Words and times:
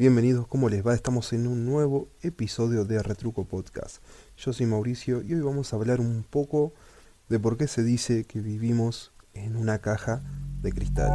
Bienvenidos, 0.00 0.46
¿cómo 0.46 0.70
les 0.70 0.84
va? 0.84 0.94
Estamos 0.94 1.30
en 1.34 1.46
un 1.46 1.66
nuevo 1.66 2.08
episodio 2.22 2.86
de 2.86 3.02
Retruco 3.02 3.44
Podcast. 3.44 4.02
Yo 4.38 4.54
soy 4.54 4.64
Mauricio 4.64 5.20
y 5.20 5.34
hoy 5.34 5.42
vamos 5.42 5.74
a 5.74 5.76
hablar 5.76 6.00
un 6.00 6.24
poco 6.24 6.72
de 7.28 7.38
por 7.38 7.58
qué 7.58 7.68
se 7.68 7.82
dice 7.82 8.24
que 8.24 8.40
vivimos 8.40 9.12
en 9.34 9.56
una 9.56 9.80
caja 9.80 10.22
de 10.62 10.72
cristal. 10.72 11.12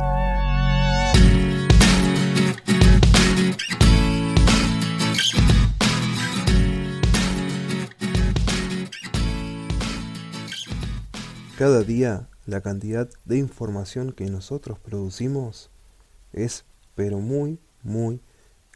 Cada 11.58 11.82
día 11.82 12.30
la 12.46 12.62
cantidad 12.62 13.10
de 13.26 13.40
información 13.40 14.12
que 14.12 14.30
nosotros 14.30 14.78
producimos 14.78 15.72
es 16.34 16.66
pero 16.94 17.18
muy, 17.18 17.58
muy 17.82 18.22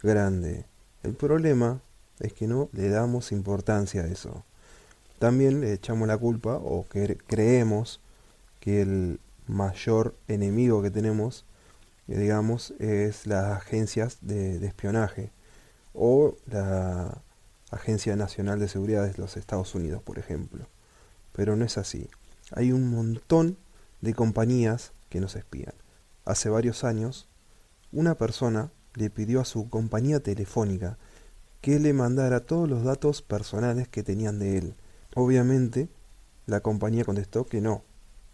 grande. 0.01 0.65
El 1.03 1.13
problema 1.13 1.81
es 2.19 2.33
que 2.33 2.47
no 2.47 2.69
le 2.73 2.89
damos 2.89 3.31
importancia 3.31 4.03
a 4.03 4.07
eso. 4.07 4.43
También 5.19 5.61
le 5.61 5.73
echamos 5.73 6.07
la 6.07 6.17
culpa 6.17 6.55
o 6.55 6.87
que 6.87 7.17
creemos 7.27 8.01
que 8.59 8.81
el 8.81 9.19
mayor 9.47 10.15
enemigo 10.27 10.81
que 10.81 10.91
tenemos, 10.91 11.45
eh, 12.07 12.17
digamos, 12.17 12.73
es 12.79 13.25
las 13.27 13.57
agencias 13.57 14.17
de, 14.21 14.59
de 14.59 14.67
espionaje 14.67 15.31
o 15.93 16.35
la 16.45 17.21
Agencia 17.71 18.15
Nacional 18.15 18.59
de 18.59 18.67
Seguridad 18.67 19.05
de 19.05 19.17
los 19.17 19.37
Estados 19.37 19.75
Unidos, 19.75 20.01
por 20.01 20.17
ejemplo. 20.17 20.67
Pero 21.33 21.55
no 21.55 21.65
es 21.65 21.77
así. 21.77 22.09
Hay 22.51 22.71
un 22.71 22.89
montón 22.89 23.57
de 24.01 24.13
compañías 24.13 24.91
que 25.09 25.19
nos 25.19 25.35
espían. 25.35 25.73
Hace 26.25 26.49
varios 26.49 26.83
años, 26.83 27.27
una 27.91 28.15
persona 28.15 28.71
le 28.95 29.09
pidió 29.09 29.41
a 29.41 29.45
su 29.45 29.69
compañía 29.69 30.19
telefónica 30.19 30.97
que 31.61 31.79
le 31.79 31.93
mandara 31.93 32.41
todos 32.41 32.69
los 32.69 32.83
datos 32.83 33.21
personales 33.21 33.87
que 33.87 34.03
tenían 34.03 34.39
de 34.39 34.57
él. 34.57 34.75
Obviamente, 35.15 35.89
la 36.45 36.61
compañía 36.61 37.03
contestó 37.03 37.45
que 37.45 37.61
no, 37.61 37.83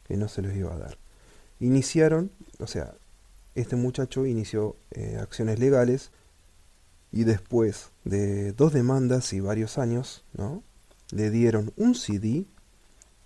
que 0.08 0.18
no 0.18 0.28
se 0.28 0.42
los 0.42 0.56
iba 0.56 0.74
a 0.74 0.78
dar. 0.78 0.98
Iniciaron, 1.60 2.32
o 2.60 2.68
sea, 2.68 2.94
este 3.56 3.76
muchacho 3.76 4.26
inició 4.26 4.76
eh, 4.92 5.18
acciones 5.20 5.60
legales 5.60 6.12
y 7.12 7.24
después 7.24 7.92
de 8.04 8.52
dos 8.52 8.74
demandas 8.74 9.32
y 9.34 9.40
varios 9.40 9.78
años, 9.78 10.24
¿no? 10.34 10.64
Le 11.12 11.30
dieron 11.30 11.72
un 11.78 11.94
CD 11.96 12.46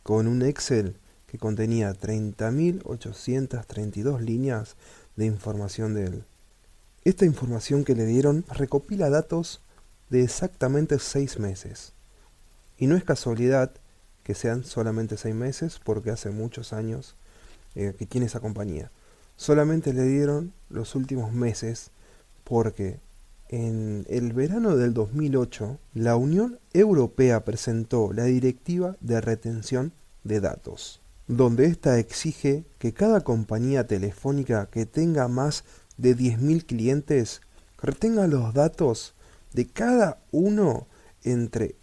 con 0.04 0.28
un 0.28 0.44
Excel 0.44 0.98
que 1.28 1.38
contenía 1.38 1.94
30.832 1.94 4.20
líneas 4.20 4.76
de 5.16 5.26
información 5.26 5.94
de 5.94 6.06
él. 6.06 6.26
Esta 7.06 7.26
información 7.26 7.86
que 7.86 7.96
le 7.96 8.06
dieron 8.06 8.46
recopila 8.50 9.10
datos 9.10 9.62
de 10.10 10.24
exactamente 10.24 11.00
seis 11.00 11.40
meses. 11.40 11.94
Y 12.78 12.88
no 12.88 12.96
es 12.96 13.04
casualidad 13.04 13.72
que 14.24 14.36
sean 14.36 14.64
solamente 14.64 15.18
seis 15.18 15.36
meses 15.36 15.80
porque 15.84 16.12
hace 16.12 16.30
muchos 16.30 16.74
años 16.74 17.16
eh, 17.76 17.96
que 17.98 18.06
tiene 18.06 18.28
esa 18.28 18.40
compañía. 18.40 18.92
Solamente 19.38 19.94
le 19.94 20.04
dieron 20.04 20.54
los 20.70 20.96
últimos 20.96 21.32
meses 21.32 21.92
porque 22.44 23.00
en 23.48 24.06
el 24.10 24.34
verano 24.34 24.76
del 24.76 24.94
2008 24.94 25.80
la 25.94 26.16
Unión 26.16 26.60
Europea 26.74 27.46
presentó 27.46 28.12
la 28.14 28.26
Directiva 28.26 28.98
de 29.00 29.22
Retención 29.22 29.94
de 30.24 30.40
Datos, 30.42 31.02
donde 31.28 31.66
ésta 31.66 31.98
exige 31.98 32.66
que 32.78 32.94
cada 32.94 33.22
compañía 33.22 33.88
telefónica 33.88 34.68
que 34.68 34.86
tenga 34.86 35.28
más 35.28 35.64
de 36.00 36.16
10.000 36.16 36.66
clientes 36.66 37.42
retenga 37.78 38.26
los 38.28 38.54
datos 38.54 39.14
de 39.54 39.68
cada 39.68 40.20
uno 40.32 40.88
entre 41.24 41.76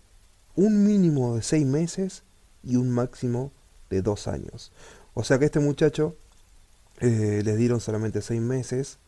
un 0.55 0.85
mínimo 0.85 1.37
de 1.37 1.43
6 1.43 1.67
meses 1.67 2.23
y 2.65 2.77
un 2.77 2.91
máximo 2.91 3.53
de 3.91 4.03
2 4.03 4.27
años. 4.29 4.73
O 5.15 5.23
sea 5.23 5.39
que 5.39 5.45
este 5.45 5.61
muchacho 5.61 6.17
eh, 7.01 7.43
le 7.45 7.57
dieron 7.57 7.81
solamente 7.81 8.23
6 8.23 8.41
meses 8.41 8.99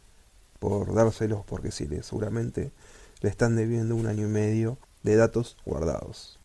por 0.58 0.94
dárselos 0.94 1.44
porque 1.46 1.70
sí, 1.70 1.86
le, 1.86 2.02
seguramente 2.02 2.70
le 3.22 3.30
están 3.30 3.56
debiendo 3.56 3.96
un 3.96 4.06
año 4.06 4.26
y 4.26 4.30
medio 4.30 4.78
de 5.02 5.16
datos 5.16 5.56
guardados. 5.64 6.38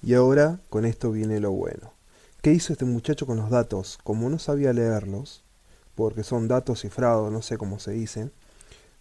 Y 0.00 0.14
ahora 0.14 0.60
con 0.70 0.84
esto 0.84 1.10
viene 1.10 1.40
lo 1.40 1.50
bueno. 1.50 1.92
¿Qué 2.40 2.52
hizo 2.52 2.72
este 2.72 2.84
muchacho 2.84 3.26
con 3.26 3.38
los 3.38 3.50
datos? 3.50 3.98
Como 4.04 4.30
no 4.30 4.38
sabía 4.38 4.72
leerlos, 4.72 5.42
porque 5.96 6.22
son 6.22 6.46
datos 6.46 6.82
cifrados, 6.82 7.32
no 7.32 7.42
sé 7.42 7.58
cómo 7.58 7.80
se 7.80 7.90
dicen, 7.90 8.30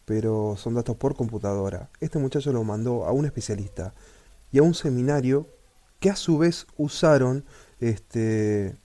pero 0.05 0.55
son 0.57 0.73
datos 0.73 0.95
por 0.95 1.15
computadora. 1.15 1.89
Este 1.99 2.17
muchacho 2.17 2.51
lo 2.51 2.63
mandó 2.63 3.05
a 3.05 3.11
un 3.11 3.25
especialista 3.25 3.93
y 4.51 4.57
a 4.57 4.63
un 4.63 4.73
seminario 4.73 5.47
que 5.99 6.09
a 6.09 6.15
su 6.15 6.39
vez 6.39 6.65
usaron 6.77 7.45
este 7.79 8.75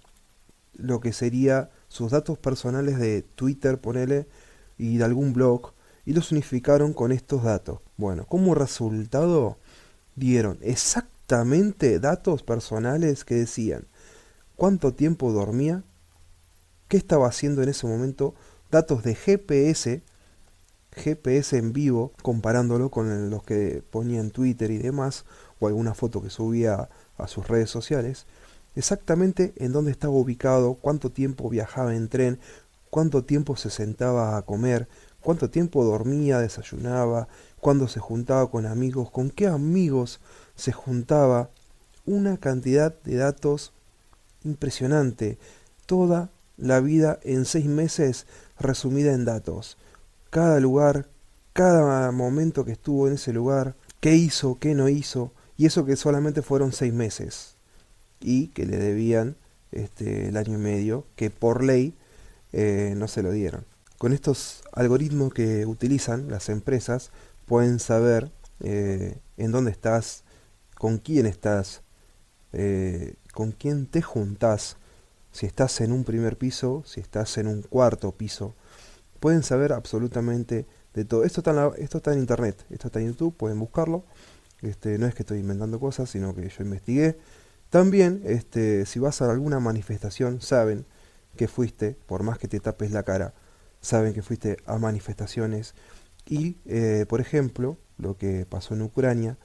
lo 0.74 1.00
que 1.00 1.12
sería 1.12 1.70
sus 1.88 2.10
datos 2.10 2.38
personales 2.38 2.98
de 2.98 3.22
Twitter, 3.22 3.80
ponele, 3.80 4.26
y 4.78 4.96
de 4.96 5.04
algún 5.04 5.32
blog, 5.32 5.72
y 6.06 6.14
los 6.14 6.32
unificaron 6.32 6.94
con 6.94 7.12
estos 7.12 7.42
datos. 7.42 7.80
Bueno, 7.96 8.24
como 8.26 8.54
resultado 8.54 9.58
dieron 10.16 10.58
exactamente 10.62 12.00
datos 12.00 12.42
personales 12.42 13.24
que 13.24 13.34
decían 13.34 13.86
cuánto 14.56 14.94
tiempo 14.94 15.32
dormía, 15.32 15.84
qué 16.90 16.96
estaba 16.96 17.28
haciendo 17.28 17.62
en 17.62 17.68
ese 17.68 17.86
momento, 17.86 18.34
datos 18.68 19.04
de 19.04 19.14
GPS, 19.14 20.02
GPS 20.90 21.56
en 21.56 21.72
vivo, 21.72 22.12
comparándolo 22.20 22.90
con 22.90 23.30
los 23.30 23.44
que 23.44 23.80
ponía 23.90 24.18
en 24.18 24.32
Twitter 24.32 24.72
y 24.72 24.78
demás, 24.78 25.24
o 25.60 25.68
alguna 25.68 25.94
foto 25.94 26.20
que 26.20 26.30
subía 26.30 26.88
a 27.16 27.28
sus 27.28 27.46
redes 27.46 27.70
sociales, 27.70 28.26
exactamente 28.74 29.52
en 29.58 29.70
dónde 29.70 29.92
estaba 29.92 30.14
ubicado, 30.14 30.74
cuánto 30.74 31.12
tiempo 31.12 31.48
viajaba 31.48 31.94
en 31.94 32.08
tren, 32.08 32.40
cuánto 32.90 33.22
tiempo 33.22 33.54
se 33.54 33.70
sentaba 33.70 34.36
a 34.36 34.42
comer, 34.42 34.88
cuánto 35.20 35.48
tiempo 35.48 35.84
dormía, 35.84 36.40
desayunaba, 36.40 37.28
cuándo 37.60 37.86
se 37.86 38.00
juntaba 38.00 38.50
con 38.50 38.66
amigos, 38.66 39.12
con 39.12 39.30
qué 39.30 39.46
amigos 39.46 40.18
se 40.56 40.72
juntaba, 40.72 41.50
una 42.04 42.36
cantidad 42.36 43.00
de 43.04 43.14
datos 43.14 43.72
impresionante, 44.42 45.38
toda 45.86 46.30
la 46.60 46.80
vida 46.80 47.18
en 47.22 47.44
seis 47.44 47.66
meses 47.66 48.26
resumida 48.58 49.12
en 49.12 49.24
datos. 49.24 49.76
Cada 50.30 50.60
lugar, 50.60 51.08
cada 51.52 52.12
momento 52.12 52.64
que 52.64 52.72
estuvo 52.72 53.08
en 53.08 53.14
ese 53.14 53.32
lugar, 53.32 53.74
qué 54.00 54.14
hizo, 54.14 54.58
qué 54.60 54.74
no 54.74 54.88
hizo, 54.88 55.32
y 55.56 55.66
eso 55.66 55.84
que 55.84 55.96
solamente 55.96 56.42
fueron 56.42 56.72
seis 56.72 56.92
meses, 56.92 57.56
y 58.20 58.48
que 58.48 58.66
le 58.66 58.76
debían 58.76 59.36
este, 59.72 60.28
el 60.28 60.36
año 60.36 60.54
y 60.54 60.60
medio, 60.60 61.06
que 61.16 61.30
por 61.30 61.64
ley 61.64 61.94
eh, 62.52 62.94
no 62.96 63.08
se 63.08 63.22
lo 63.22 63.32
dieron. 63.32 63.64
Con 63.98 64.12
estos 64.12 64.62
algoritmos 64.72 65.32
que 65.32 65.66
utilizan 65.66 66.30
las 66.30 66.48
empresas, 66.48 67.10
pueden 67.46 67.78
saber 67.78 68.30
eh, 68.60 69.18
en 69.36 69.52
dónde 69.52 69.70
estás, 69.70 70.24
con 70.76 70.98
quién 70.98 71.26
estás, 71.26 71.82
eh, 72.52 73.14
con 73.34 73.52
quién 73.52 73.86
te 73.86 74.02
juntás, 74.02 74.76
si 75.32 75.46
estás 75.46 75.80
en 75.80 75.92
un 75.92 76.04
primer 76.04 76.36
piso, 76.36 76.82
si 76.86 77.00
estás 77.00 77.38
en 77.38 77.46
un 77.46 77.62
cuarto 77.62 78.12
piso. 78.12 78.54
Pueden 79.20 79.42
saber 79.42 79.72
absolutamente 79.72 80.66
de 80.94 81.04
todo. 81.04 81.24
Esto 81.24 81.40
está 81.40 81.50
en, 81.50 81.82
esto 81.82 81.98
está 81.98 82.12
en 82.12 82.18
internet, 82.18 82.64
esto 82.70 82.88
está 82.88 83.00
en 83.00 83.08
YouTube, 83.08 83.36
pueden 83.36 83.58
buscarlo. 83.58 84.04
Este, 84.62 84.98
no 84.98 85.06
es 85.06 85.14
que 85.14 85.22
estoy 85.22 85.38
inventando 85.38 85.78
cosas, 85.80 86.10
sino 86.10 86.34
que 86.34 86.48
yo 86.48 86.64
investigué. 86.64 87.18
También, 87.70 88.22
este, 88.24 88.84
si 88.86 88.98
vas 88.98 89.22
a 89.22 89.30
alguna 89.30 89.60
manifestación, 89.60 90.40
saben 90.40 90.86
que 91.36 91.48
fuiste, 91.48 91.96
por 92.06 92.22
más 92.22 92.38
que 92.38 92.48
te 92.48 92.60
tapes 92.60 92.90
la 92.90 93.04
cara, 93.04 93.32
saben 93.80 94.12
que 94.12 94.22
fuiste 94.22 94.56
a 94.66 94.78
manifestaciones. 94.78 95.74
Y, 96.26 96.58
eh, 96.66 97.06
por 97.08 97.20
ejemplo, 97.20 97.78
lo 97.96 98.16
que 98.16 98.46
pasó 98.46 98.74
en 98.74 98.82
Ucrania, 98.82 99.38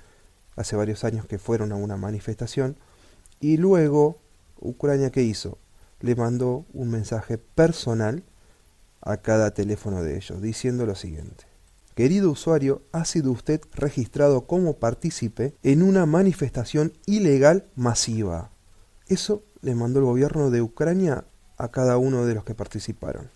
hace 0.55 0.75
varios 0.75 1.03
años 1.03 1.25
que 1.25 1.37
fueron 1.37 1.71
a 1.71 1.75
una 1.75 1.97
manifestación, 1.97 2.77
y 3.39 3.57
luego, 3.57 4.19
Ucrania, 4.59 5.11
¿qué 5.11 5.21
hizo? 5.21 5.59
Le 5.99 6.15
mandó 6.15 6.65
un 6.73 6.89
mensaje 6.89 7.37
personal 7.37 8.23
a 9.01 9.17
cada 9.17 9.53
teléfono 9.53 10.03
de 10.03 10.17
ellos, 10.17 10.41
diciendo 10.41 10.85
lo 10.85 10.95
siguiente. 10.95 11.45
Querido 11.95 12.31
usuario, 12.31 12.81
ha 12.91 13.05
sido 13.05 13.31
usted 13.31 13.61
registrado 13.73 14.47
como 14.47 14.77
partícipe 14.77 15.55
en 15.63 15.81
una 15.81 16.05
manifestación 16.05 16.91
ilegal 17.05 17.67
masiva. 17.75 18.51
Eso 19.07 19.43
le 19.61 19.75
mandó 19.75 19.99
el 19.99 20.05
gobierno 20.05 20.51
de 20.51 20.61
Ucrania 20.61 21.23
a 21.57 21.69
cada 21.69 21.97
uno 21.97 22.25
de 22.25 22.35
los 22.35 22.43
que 22.43 22.53
participaron. 22.53 23.29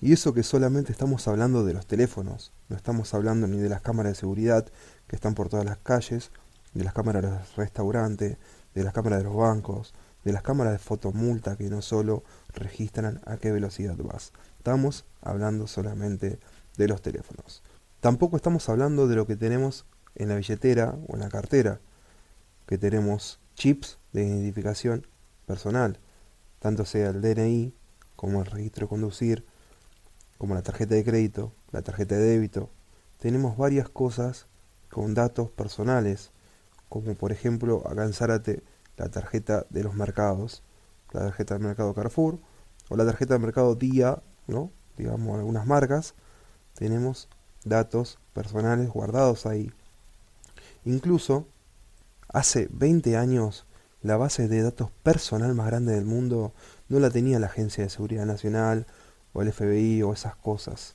Y 0.00 0.12
eso 0.12 0.34
que 0.34 0.42
solamente 0.42 0.92
estamos 0.92 1.28
hablando 1.28 1.64
de 1.64 1.74
los 1.74 1.86
teléfonos, 1.86 2.52
no 2.68 2.76
estamos 2.76 3.12
hablando 3.14 3.46
ni 3.46 3.58
de 3.58 3.68
las 3.68 3.82
cámaras 3.82 4.12
de 4.12 4.20
seguridad 4.20 4.66
que 5.06 5.16
están 5.16 5.34
por 5.34 5.48
todas 5.48 5.64
las 5.64 5.78
calles, 5.78 6.30
de 6.72 6.84
las 6.84 6.94
cámaras 6.94 7.22
de 7.22 7.30
los 7.30 7.56
restaurantes, 7.56 8.38
de 8.74 8.82
las 8.82 8.92
cámaras 8.92 9.18
de 9.18 9.24
los 9.24 9.36
bancos, 9.36 9.94
de 10.24 10.32
las 10.32 10.42
cámaras 10.42 10.72
de 10.72 10.78
fotomulta 10.78 11.56
que 11.56 11.68
no 11.68 11.82
solo 11.82 12.24
registran 12.54 13.20
a 13.26 13.36
qué 13.36 13.52
velocidad 13.52 13.96
vas. 13.96 14.32
Estamos 14.58 15.04
hablando 15.20 15.66
solamente 15.66 16.38
de 16.76 16.88
los 16.88 17.02
teléfonos. 17.02 17.62
Tampoco 18.00 18.36
estamos 18.36 18.68
hablando 18.68 19.06
de 19.06 19.16
lo 19.16 19.26
que 19.26 19.36
tenemos 19.36 19.86
en 20.14 20.28
la 20.28 20.36
billetera 20.36 20.96
o 21.08 21.14
en 21.14 21.20
la 21.20 21.28
cartera, 21.28 21.80
que 22.66 22.78
tenemos 22.78 23.40
chips 23.54 23.98
de 24.12 24.24
identificación 24.24 25.06
personal, 25.46 25.98
tanto 26.58 26.84
sea 26.84 27.10
el 27.10 27.20
DNI 27.20 27.74
como 28.16 28.40
el 28.40 28.46
registro 28.46 28.86
de 28.86 28.88
conducir, 28.88 29.46
como 30.38 30.54
la 30.54 30.62
tarjeta 30.62 30.94
de 30.94 31.04
crédito, 31.04 31.52
la 31.72 31.82
tarjeta 31.82 32.16
de 32.16 32.22
débito. 32.22 32.70
Tenemos 33.18 33.56
varias 33.56 33.88
cosas 33.88 34.46
con 34.90 35.14
datos 35.14 35.50
personales, 35.50 36.30
como 36.88 37.14
por 37.14 37.32
ejemplo 37.32 37.82
acá 37.86 38.04
en 38.04 38.12
Zárate 38.12 38.62
la 38.96 39.08
tarjeta 39.08 39.66
de 39.70 39.82
los 39.82 39.94
mercados, 39.94 40.62
la 41.12 41.20
tarjeta 41.20 41.54
del 41.54 41.64
mercado 41.64 41.94
Carrefour 41.94 42.38
o 42.88 42.96
la 42.96 43.04
tarjeta 43.04 43.34
del 43.34 43.42
mercado 43.42 43.74
Día, 43.74 44.22
¿no? 44.46 44.70
digamos 44.96 45.38
algunas 45.38 45.66
marcas, 45.66 46.14
tenemos 46.74 47.28
datos 47.64 48.18
personales 48.32 48.88
guardados 48.90 49.46
ahí. 49.46 49.72
Incluso 50.84 51.46
hace 52.28 52.68
20 52.72 53.16
años 53.16 53.66
la 54.02 54.16
base 54.16 54.48
de 54.48 54.62
datos 54.62 54.90
personal 55.02 55.54
más 55.54 55.66
grande 55.66 55.94
del 55.94 56.04
mundo 56.04 56.52
no 56.88 57.00
la 57.00 57.10
tenía 57.10 57.38
la 57.38 57.46
Agencia 57.46 57.82
de 57.82 57.90
Seguridad 57.90 58.26
Nacional 58.26 58.86
o 59.32 59.42
el 59.42 59.52
FBI 59.52 60.02
o 60.02 60.12
esas 60.12 60.36
cosas. 60.36 60.94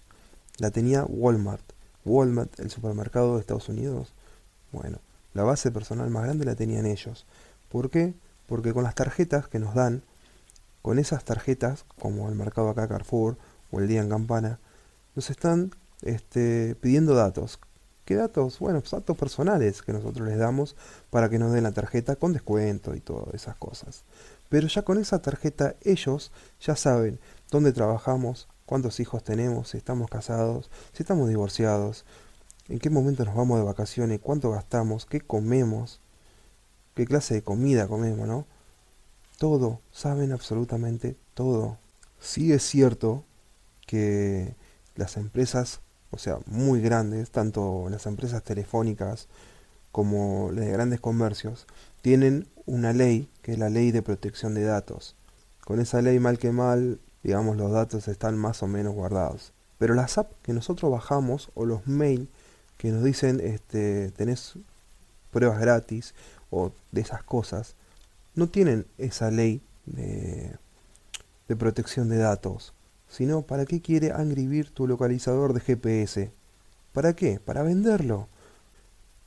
La 0.60 0.69
tenía 0.69 1.06
Walmart. 1.06 1.63
Walmart, 2.06 2.60
el 2.60 2.69
supermercado 2.69 3.36
de 3.36 3.42
Estados 3.42 3.69
Unidos. 3.69 4.13
Bueno, 4.72 5.00
la 5.34 5.44
base 5.44 5.72
personal 5.72 6.10
más 6.10 6.24
grande 6.24 6.45
la 6.45 6.56
tenían 6.56 6.86
ellos. 6.86 7.25
¿Por 7.69 7.89
qué? 7.89 8.13
Porque 8.48 8.74
con 8.74 8.83
las 8.83 8.95
tarjetas 8.95 9.48
que 9.48 9.60
nos 9.60 9.75
dan, 9.75 10.04
con 10.81 11.00
esas 11.00 11.24
tarjetas, 11.24 11.86
como 12.00 12.30
el 12.30 12.36
mercado 12.36 12.69
acá 12.69 12.88
Carrefour 12.88 13.38
o 13.71 13.80
el 13.80 13.88
día 13.88 14.01
en 14.01 14.10
Campana, 14.10 14.60
nos 15.16 15.30
están 15.30 15.71
este, 16.01 16.75
pidiendo 16.75 17.13
datos. 17.16 17.60
¿Qué 18.06 18.16
datos? 18.16 18.57
Bueno, 18.57 18.80
pues 18.80 18.92
datos 18.92 19.16
personales 19.18 19.83
que 19.83 19.94
nosotros 19.94 20.27
les 20.27 20.39
damos 20.39 20.75
para 21.12 21.30
que 21.30 21.38
nos 21.38 21.51
den 21.51 21.63
la 21.63 21.74
tarjeta 21.74 22.16
con 22.16 22.33
descuento 22.33 22.95
y 22.95 23.01
todas 23.01 23.33
esas 23.36 23.56
cosas. 23.56 24.04
Pero 24.50 24.68
ya 24.68 24.81
con 24.81 24.98
esa 24.98 25.21
tarjeta 25.21 25.75
ellos 25.83 26.31
ya 26.60 26.75
saben 26.75 27.19
dónde 27.51 27.71
trabajamos, 27.71 28.48
cuántos 28.66 29.00
hijos 29.00 29.24
tenemos, 29.24 29.69
si 29.69 29.77
estamos 29.77 30.10
casados, 30.10 30.71
si 30.92 31.04
estamos 31.04 31.30
divorciados, 31.30 32.04
en 32.68 32.80
qué 32.80 32.89
momento 32.89 33.25
nos 33.25 33.36
vamos 33.36 33.60
de 33.60 33.66
vacaciones, 33.66 34.19
cuánto 34.21 34.50
gastamos, 34.50 35.06
qué 35.06 35.21
comemos, 35.21 36.01
qué 37.00 37.06
clase 37.06 37.34
de 37.36 37.42
comida 37.44 37.88
comemos, 37.88 38.28
¿no? 38.28 38.46
Todo, 39.38 39.80
saben 39.90 40.34
absolutamente 40.34 41.16
todo. 41.34 41.78
Sí 42.19 42.51
es 42.51 42.62
cierto 42.62 43.24
que 43.88 44.54
las 44.98 45.16
empresas, 45.16 45.80
o 46.12 46.18
sea, 46.18 46.40
muy 46.46 46.81
grandes, 46.81 47.31
tanto 47.31 47.88
las 47.90 48.06
empresas 48.06 48.44
telefónicas 48.44 49.30
como 49.94 50.51
las 50.51 50.66
de 50.66 50.74
grandes 50.74 51.00
comercios, 51.00 51.68
tienen 52.01 52.50
una 52.66 52.92
ley, 52.92 53.30
que 53.44 53.54
es 53.54 53.60
la 53.60 53.69
ley 53.69 53.92
de 53.92 54.02
protección 54.02 54.54
de 54.54 54.66
datos. 54.66 55.16
Con 55.63 55.80
esa 55.80 56.02
ley, 56.02 56.19
mal 56.19 56.38
que 56.38 56.52
mal, 56.52 57.00
digamos, 57.24 57.56
los 57.56 57.72
datos 57.72 58.10
están 58.10 58.38
más 58.38 58.62
o 58.62 58.68
menos 58.68 58.94
guardados. 58.94 59.54
Pero 59.78 59.94
las 59.94 60.18
apps 60.18 60.36
que 60.42 60.52
nosotros 60.52 60.92
bajamos 60.92 61.50
o 61.56 61.66
los 61.66 61.88
mails 61.88 62.28
que 62.78 62.92
nos 62.92 63.06
dicen, 63.06 63.40
este, 63.40 64.12
tenés 64.12 64.56
pruebas 65.31 65.62
gratis 65.62 66.13
o 66.51 66.72
de 66.92 67.01
esas 67.01 67.24
cosas, 67.24 67.75
no 68.36 68.48
tienen 68.48 68.86
esa 68.98 69.31
ley 69.31 69.62
de, 69.86 70.56
de 71.48 71.56
protección 71.56 72.10
de 72.10 72.18
datos. 72.18 72.74
Sino, 73.10 73.42
¿para 73.42 73.66
qué 73.66 73.81
quiere 73.81 74.12
Angry 74.12 74.63
tu 74.66 74.88
localizador 74.88 75.54
de 75.54 75.62
GPS? 75.62 76.31
¿Para 76.94 77.13
qué? 77.13 77.40
Para 77.40 77.63
venderlo. 77.63 78.28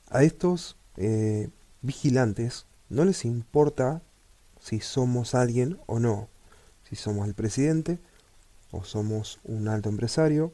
A 0.09 0.23
estos 0.23 0.77
eh, 0.97 1.49
vigilantes 1.81 2.65
no 2.89 3.03
les 3.03 3.25
importa 3.25 4.01
si 4.61 4.79
somos 4.79 5.35
alguien 5.35 5.77
o 5.85 5.99
no, 5.99 6.29
si 6.87 6.95
somos 6.95 7.27
el 7.27 7.33
presidente 7.33 7.99
o 8.71 8.83
somos 8.83 9.39
un 9.43 9.67
alto 9.67 9.89
empresario 9.89 10.53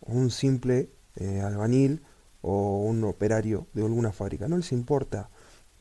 o 0.00 0.12
un 0.12 0.30
simple 0.30 0.88
eh, 1.16 1.40
albanil 1.40 2.02
o 2.42 2.82
un 2.82 3.04
operario 3.04 3.66
de 3.72 3.82
alguna 3.82 4.12
fábrica, 4.12 4.48
no 4.48 4.58
les 4.58 4.72
importa, 4.72 5.28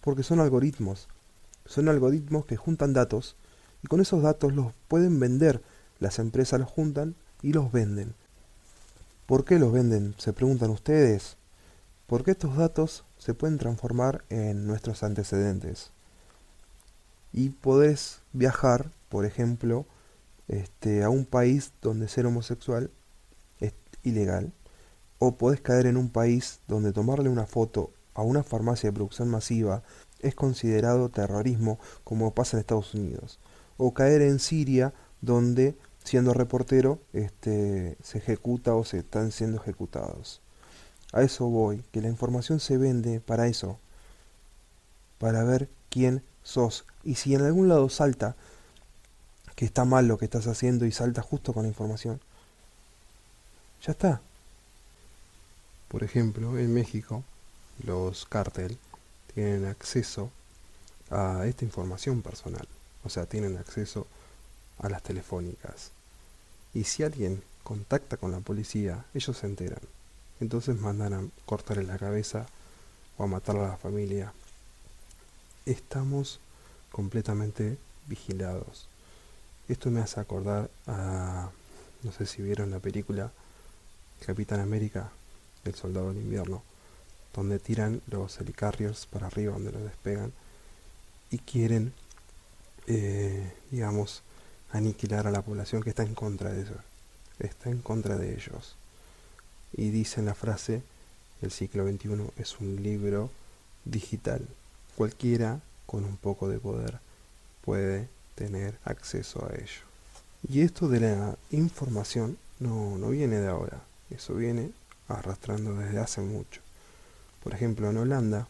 porque 0.04 0.24
son 0.24 0.42
algoritmos, 0.42 1.08
son 1.66 1.88
algoritmos 1.88 2.46
que 2.46 2.58
juntan 2.58 2.92
datos 2.92 3.38
y 3.82 3.88
con 3.88 4.02
esos 4.02 4.22
datos 4.22 4.54
los 4.54 4.74
pueden 4.90 5.18
vender, 5.18 5.62
las 6.00 6.20
empresas 6.20 6.60
los 6.60 6.70
juntan 6.70 7.16
y 7.42 7.54
los 7.54 7.72
venden. 7.72 8.14
¿Por 9.26 9.46
qué 9.46 9.60
los 9.60 9.72
venden? 9.72 10.14
Se 10.18 10.34
preguntan 10.34 10.72
ustedes. 10.72 11.38
Porque 12.08 12.32
estos 12.32 12.58
datos 12.58 13.06
se 13.18 13.34
pueden 13.34 13.58
transformar 13.58 14.26
en 14.30 14.68
nuestros 14.68 15.04
antecedentes. 15.04 15.92
Y 17.32 17.50
podés 17.50 18.20
viajar, 18.34 18.92
por 19.08 19.26
ejemplo, 19.26 19.86
este, 20.50 21.04
a 21.04 21.10
un 21.10 21.26
país 21.26 21.72
donde 21.82 22.10
ser 22.10 22.26
homosexual 22.26 22.92
es 23.62 23.74
ilegal. 24.04 24.52
O 25.20 25.36
podés 25.36 25.62
caer 25.62 25.86
en 25.86 25.96
un 25.96 26.10
país 26.10 26.60
donde 26.68 26.92
tomarle 26.92 27.30
una 27.30 27.46
foto 27.46 27.92
a 28.14 28.22
una 28.22 28.44
farmacia 28.44 28.90
de 28.90 28.94
producción 28.94 29.30
masiva 29.30 29.84
es 30.20 30.36
considerado 30.36 31.10
terrorismo 31.10 31.80
como 32.04 32.34
pasa 32.34 32.58
en 32.58 32.62
Estados 32.62 32.94
Unidos. 32.94 33.40
O 33.78 33.94
caer 33.94 34.22
en 34.22 34.40
Siria 34.40 34.94
donde 35.22 35.76
siendo 36.04 36.34
reportero 36.34 37.00
este, 37.14 37.98
se 38.04 38.18
ejecuta 38.18 38.76
o 38.76 38.84
se 38.84 39.00
están 39.00 39.32
siendo 39.32 39.62
ejecutados. 39.62 40.42
A 41.12 41.22
eso 41.22 41.48
voy, 41.48 41.84
que 41.92 42.02
la 42.02 42.10
información 42.10 42.60
se 42.60 42.78
vende 42.78 43.20
para 43.20 43.48
eso, 43.48 43.78
para 45.20 45.44
ver 45.44 45.70
quién 45.90 46.24
sos. 46.44 46.86
Y 47.04 47.16
si 47.16 47.36
en 47.36 47.42
algún 47.42 47.70
lado 47.70 47.90
salta 47.90 48.36
que 49.56 49.66
está 49.66 49.86
mal 49.86 50.08
lo 50.08 50.18
que 50.18 50.26
estás 50.26 50.48
haciendo 50.48 50.86
y 50.86 50.92
salta 50.92 51.22
justo 51.22 51.54
con 51.54 51.64
la 51.64 51.70
información, 51.70 52.20
ya 53.86 53.92
está. 53.92 54.22
Por 55.88 56.04
ejemplo, 56.04 56.58
en 56.58 56.74
México, 56.74 57.24
los 57.84 58.26
cártel 58.26 58.78
tienen 59.34 59.66
acceso 59.66 60.32
a 61.10 61.46
esta 61.46 61.66
información 61.66 62.22
personal. 62.22 62.68
O 63.04 63.10
sea, 63.10 63.26
tienen 63.26 63.58
acceso 63.58 64.08
a 64.80 64.90
las 64.90 65.04
telefónicas. 65.04 65.92
Y 66.74 66.86
si 66.86 67.04
alguien 67.04 67.44
contacta 67.64 68.18
con 68.18 68.32
la 68.32 68.40
policía, 68.40 69.06
ellos 69.14 69.38
se 69.38 69.48
enteran 69.48 69.82
entonces 70.44 70.80
mandan 70.80 71.14
a 71.14 71.24
cortarle 71.46 71.84
la 71.84 71.98
cabeza 71.98 72.46
o 73.18 73.24
a 73.24 73.28
matar 73.28 73.56
a 73.58 73.70
la 73.70 73.78
familia. 73.78 74.34
Estamos 75.66 76.40
completamente 76.92 77.78
vigilados. 78.08 78.88
Esto 79.70 79.90
me 79.90 80.02
hace 80.02 80.20
acordar 80.20 80.70
a, 80.86 81.50
no 82.04 82.12
sé 82.12 82.26
si 82.26 82.42
vieron 82.42 82.72
la 82.72 82.80
película 82.80 83.32
Capitán 84.26 84.60
América, 84.60 85.12
el 85.64 85.76
Soldado 85.76 86.10
del 86.10 86.22
Invierno, 86.22 86.62
donde 87.34 87.60
tiran 87.60 88.02
los 88.08 88.40
helicarriers 88.40 89.06
para 89.06 89.28
arriba, 89.28 89.54
donde 89.54 89.72
los 89.72 89.84
despegan, 89.84 90.32
y 91.32 91.40
quieren, 91.40 91.94
eh, 92.88 93.52
digamos, 93.72 94.22
aniquilar 94.72 95.28
a 95.28 95.32
la 95.32 95.42
población 95.42 95.84
que 95.84 95.90
está 95.90 96.04
en 96.04 96.16
contra 96.16 96.52
de 96.52 96.62
eso, 96.62 96.76
está 97.40 97.70
en 97.70 97.80
contra 97.82 98.18
de 98.18 98.34
ellos 98.34 98.76
y 99.76 99.90
dice 99.90 100.20
en 100.20 100.28
la 100.28 100.36
frase, 100.36 100.82
el 101.42 101.52
siglo 101.52 101.88
XXI 101.88 102.30
es 102.38 102.60
un 102.60 102.82
libro 102.82 103.30
digital. 103.86 104.48
Cualquiera 104.96 105.60
con 105.86 106.06
un 106.06 106.18
poco 106.18 106.48
de 106.48 106.60
poder 106.60 107.00
puede 107.66 108.08
tener 108.36 108.78
acceso 108.86 109.46
a 109.46 109.56
ello. 109.56 109.82
Y 110.48 110.62
esto 110.62 110.88
de 110.88 111.00
la 111.00 111.38
información 111.52 112.38
no, 112.60 112.98
no 112.98 113.10
viene 113.10 113.38
de 113.38 113.48
ahora, 113.48 113.82
eso 114.10 114.36
viene 114.36 114.72
arrastrando 115.08 115.74
desde 115.74 116.00
hace 116.00 116.22
mucho. 116.22 116.63
Por 117.44 117.54
ejemplo, 117.54 117.90
en 117.90 117.98
Holanda 117.98 118.48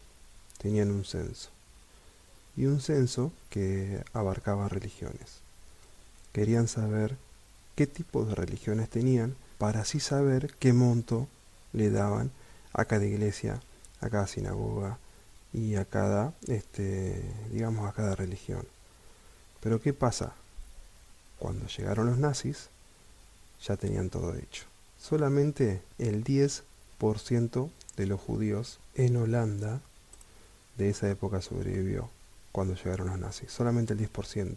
tenían 0.58 0.90
un 0.92 1.04
censo, 1.04 1.50
y 2.56 2.66
un 2.66 2.80
censo 2.80 3.32
que 3.50 4.04
abarcaba 4.12 4.68
religiones. 4.68 5.40
Querían 6.32 6.68
saber 6.68 7.16
qué 7.74 7.86
tipo 7.86 8.24
de 8.24 8.34
religiones 8.34 8.88
tenían 8.88 9.34
para 9.58 9.80
así 9.80 9.98
saber 10.00 10.54
qué 10.58 10.72
monto 10.72 11.28
le 11.72 11.90
daban 11.90 12.30
a 12.72 12.84
cada 12.84 13.04
iglesia, 13.04 13.60
a 14.00 14.08
cada 14.10 14.26
sinagoga 14.26 14.98
y 15.52 15.74
a 15.74 15.84
cada, 15.84 16.32
este, 16.46 17.22
digamos, 17.52 17.88
a 17.88 17.92
cada 17.92 18.14
religión. 18.14 18.64
Pero 19.60 19.80
¿qué 19.80 19.92
pasa? 19.92 20.34
Cuando 21.38 21.66
llegaron 21.66 22.06
los 22.06 22.18
nazis, 22.18 22.68
ya 23.62 23.76
tenían 23.76 24.10
todo 24.10 24.34
hecho. 24.34 24.64
Solamente 25.00 25.82
el 25.98 26.24
10% 26.24 27.70
de 27.96 28.06
los 28.06 28.20
judíos 28.20 28.78
en 28.94 29.16
Holanda 29.16 29.80
de 30.76 30.90
esa 30.90 31.10
época 31.10 31.42
sobrevivió 31.42 32.10
cuando 32.52 32.74
llegaron 32.74 33.08
los 33.08 33.18
nazis. 33.18 33.50
Solamente 33.50 33.94
el 33.94 34.00
10%. 34.00 34.56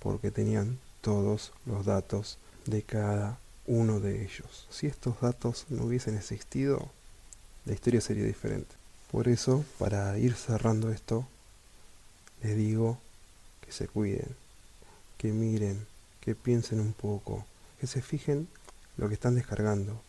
Porque 0.00 0.30
tenían 0.30 0.78
todos 1.00 1.52
los 1.66 1.84
datos 1.84 2.38
de 2.66 2.82
cada 2.82 3.38
uno 3.66 4.00
de 4.00 4.24
ellos. 4.24 4.66
Si 4.70 4.86
estos 4.86 5.20
datos 5.20 5.66
no 5.68 5.84
hubiesen 5.84 6.16
existido, 6.16 6.90
la 7.64 7.74
historia 7.74 8.00
sería 8.00 8.24
diferente. 8.24 8.74
Por 9.10 9.28
eso, 9.28 9.64
para 9.78 10.18
ir 10.18 10.34
cerrando 10.34 10.90
esto, 10.90 11.26
les 12.42 12.56
digo 12.56 12.98
que 13.60 13.72
se 13.72 13.88
cuiden, 13.88 14.34
que 15.18 15.32
miren, 15.32 15.86
que 16.20 16.34
piensen 16.34 16.80
un 16.80 16.92
poco, 16.92 17.44
que 17.80 17.86
se 17.86 18.02
fijen 18.02 18.48
lo 18.96 19.08
que 19.08 19.14
están 19.14 19.34
descargando. 19.34 20.00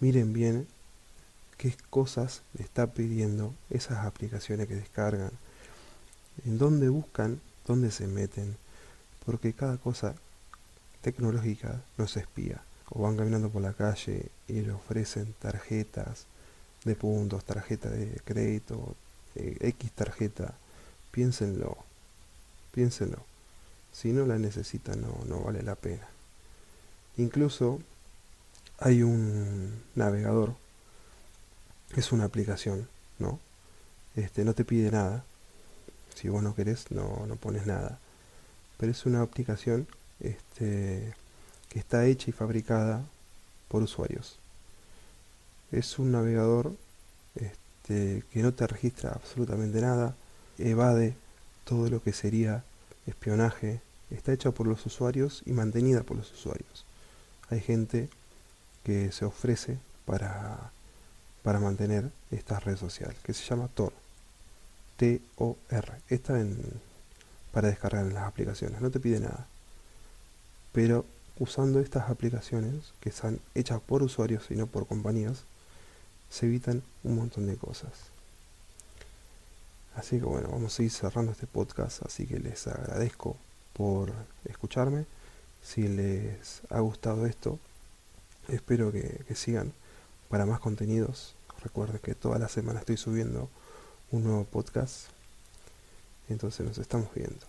Miren 0.00 0.32
bien 0.32 0.66
qué 1.58 1.76
cosas 1.90 2.42
le 2.54 2.64
está 2.64 2.86
pidiendo 2.86 3.54
esas 3.68 4.06
aplicaciones 4.06 4.68
que 4.68 4.76
descargan, 4.76 5.32
en 6.46 6.56
dónde 6.56 6.88
buscan, 6.88 7.40
dónde 7.66 7.90
se 7.90 8.06
meten, 8.06 8.56
porque 9.26 9.52
cada 9.52 9.76
cosa 9.76 10.14
tecnológica 11.02 11.82
nos 11.98 12.16
espía. 12.16 12.62
O 12.90 13.02
van 13.02 13.16
caminando 13.16 13.50
por 13.50 13.60
la 13.60 13.74
calle 13.74 14.30
y 14.46 14.60
le 14.62 14.72
ofrecen 14.72 15.34
tarjetas 15.38 16.24
de 16.84 16.94
puntos, 16.94 17.44
tarjeta 17.44 17.90
de 17.90 18.18
crédito, 18.24 18.94
eh, 19.34 19.58
X 19.60 19.90
tarjeta. 19.92 20.54
Piénsenlo, 21.10 21.76
piénsenlo. 22.72 23.18
Si 23.92 24.12
no 24.12 24.24
la 24.26 24.38
necesitan, 24.38 25.00
no, 25.02 25.18
no 25.26 25.40
vale 25.40 25.62
la 25.62 25.74
pena. 25.74 26.08
Incluso 27.16 27.80
hay 28.78 29.02
un 29.02 29.82
navegador, 29.96 30.54
es 31.96 32.12
una 32.12 32.24
aplicación, 32.24 32.88
¿no? 33.18 33.40
Este, 34.16 34.44
no 34.44 34.54
te 34.54 34.64
pide 34.64 34.90
nada. 34.90 35.24
Si 36.14 36.28
vos 36.28 36.42
no 36.42 36.54
querés, 36.54 36.90
no, 36.90 37.26
no 37.26 37.36
pones 37.36 37.66
nada. 37.66 37.98
Pero 38.76 38.92
es 38.92 39.06
una 39.06 39.22
aplicación 39.22 39.86
este, 40.20 41.14
que 41.68 41.78
está 41.78 42.06
hecha 42.06 42.30
y 42.30 42.32
fabricada 42.32 43.04
por 43.68 43.82
usuarios. 43.82 44.38
Es 45.70 45.98
un 45.98 46.12
navegador 46.12 46.74
este, 47.36 48.24
que 48.32 48.42
no 48.42 48.52
te 48.52 48.66
registra 48.66 49.12
absolutamente 49.12 49.80
nada, 49.80 50.16
evade 50.58 51.14
todo 51.64 51.88
lo 51.88 52.02
que 52.02 52.12
sería 52.12 52.64
espionaje, 53.06 53.80
está 54.10 54.32
hecha 54.32 54.50
por 54.50 54.66
los 54.66 54.84
usuarios 54.86 55.42
y 55.46 55.52
mantenida 55.52 56.02
por 56.02 56.16
los 56.16 56.32
usuarios. 56.32 56.84
Hay 57.50 57.60
gente 57.60 58.08
que 58.84 59.12
se 59.12 59.24
ofrece 59.24 59.78
para, 60.06 60.70
para 61.42 61.60
mantener 61.60 62.10
esta 62.30 62.60
red 62.60 62.76
social, 62.76 63.14
que 63.22 63.32
se 63.34 63.44
llama 63.44 63.68
Tor. 63.68 63.92
T-O-R. 64.96 65.92
Está 66.08 66.40
en, 66.40 66.56
para 67.52 67.68
descargar 67.68 68.04
en 68.04 68.14
las 68.14 68.24
aplicaciones, 68.24 68.80
no 68.80 68.90
te 68.90 69.00
pide 69.00 69.20
nada. 69.20 69.46
Pero 70.72 71.04
usando 71.38 71.80
estas 71.80 72.10
aplicaciones, 72.10 72.92
que 73.00 73.10
están 73.10 73.40
hechas 73.54 73.80
por 73.80 74.02
usuarios 74.02 74.50
y 74.50 74.54
no 74.54 74.66
por 74.66 74.86
compañías, 74.86 75.44
se 76.30 76.46
evitan 76.46 76.82
un 77.04 77.16
montón 77.16 77.46
de 77.46 77.56
cosas. 77.56 77.92
Así 79.94 80.18
que 80.18 80.24
bueno, 80.24 80.48
vamos 80.50 80.78
a 80.78 80.82
ir 80.82 80.90
cerrando 80.90 81.32
este 81.32 81.46
podcast, 81.46 82.02
así 82.04 82.26
que 82.26 82.38
les 82.38 82.66
agradezco 82.66 83.36
por 83.72 84.12
escucharme. 84.44 85.06
Si 85.62 85.88
les 85.88 86.62
ha 86.70 86.80
gustado 86.80 87.26
esto, 87.26 87.58
espero 88.48 88.92
que 88.92 89.24
sigan 89.34 89.72
para 90.28 90.46
más 90.46 90.60
contenidos. 90.60 91.34
Recuerden 91.62 91.98
que 91.98 92.14
toda 92.14 92.38
la 92.38 92.48
semana 92.48 92.80
estoy 92.80 92.96
subiendo 92.96 93.48
un 94.10 94.24
nuevo 94.24 94.44
podcast. 94.44 95.08
Entonces 96.28 96.66
nos 96.66 96.78
estamos 96.78 97.08
viendo. 97.14 97.46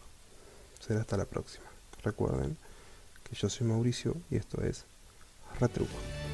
Será 0.80 1.02
hasta 1.02 1.18
la 1.18 1.26
próxima. 1.26 1.66
Recuerden 2.04 2.58
que 3.24 3.36
yo 3.36 3.50
soy 3.50 3.68
Mauricio 3.68 4.16
y 4.32 4.38
esto 4.38 4.62
es 4.64 4.86
Retruco. 5.60 6.29